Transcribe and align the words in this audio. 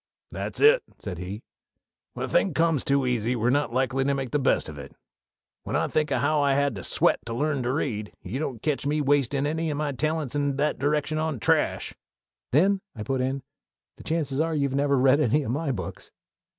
"That's 0.31 0.59
it," 0.59 0.81
said 0.97 1.19
he. 1.19 1.43
"When 2.13 2.25
a 2.25 2.27
thing 2.27 2.55
comes 2.55 2.83
too 2.83 3.05
easy 3.05 3.35
we're 3.35 3.51
not 3.51 3.71
likely 3.71 4.03
to 4.03 4.15
make 4.15 4.31
the 4.31 4.39
best 4.39 4.67
of 4.67 4.79
it. 4.79 4.95
When 5.61 5.75
I 5.75 5.87
think 5.89 6.09
of 6.09 6.21
how 6.21 6.41
I 6.41 6.55
had 6.55 6.73
to 6.77 6.83
sweat 6.83 7.19
to 7.27 7.35
learn 7.35 7.61
to 7.61 7.71
read 7.71 8.11
you 8.23 8.39
don't 8.39 8.63
ketch 8.63 8.87
me 8.87 8.99
wastin' 8.99 9.45
any 9.45 9.71
o' 9.71 9.75
my 9.75 9.91
talents 9.91 10.33
in 10.33 10.57
that 10.57 10.79
direction 10.79 11.19
on 11.19 11.39
trash." 11.39 11.93
"Then," 12.51 12.81
I 12.95 13.03
put 13.03 13.21
in, 13.21 13.43
"the 13.97 14.03
chances 14.03 14.39
are 14.39 14.55
you've 14.55 14.73
never 14.73 14.97
read 14.97 15.19
any 15.19 15.43
of 15.43 15.51
my 15.51 15.71
books." 15.71 16.09